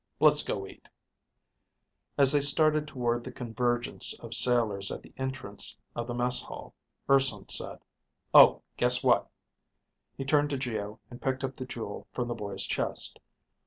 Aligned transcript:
Let's 0.19 0.41
go 0.41 0.65
eat." 0.65 0.89
As 2.17 2.31
they 2.31 2.41
started 2.41 2.87
toward 2.87 3.23
the 3.23 3.31
convergence 3.31 4.13
of 4.19 4.33
sailors 4.33 4.91
at 4.91 5.03
the 5.03 5.13
entrance 5.15 5.77
of 5.95 6.07
the 6.07 6.15
mess 6.15 6.41
hall, 6.41 6.73
Urson 7.07 7.47
said, 7.49 7.83
"Oh, 8.33 8.63
guess 8.77 9.03
what?" 9.03 9.29
He 10.17 10.25
turned 10.25 10.49
to 10.49 10.57
Geo 10.57 10.99
and 11.11 11.21
picked 11.21 11.43
up 11.43 11.55
the 11.55 11.67
jewel 11.67 12.07
from 12.13 12.27
the 12.27 12.33
boy's 12.33 12.65
chest. 12.65 13.19